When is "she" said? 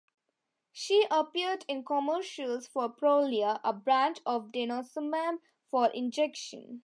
0.71-1.05